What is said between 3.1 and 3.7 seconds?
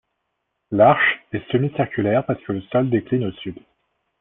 au sud.